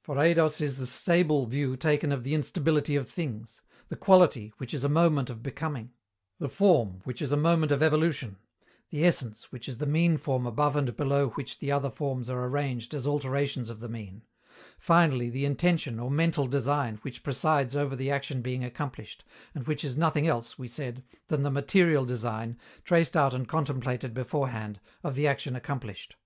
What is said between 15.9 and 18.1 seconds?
or mental design which presides over the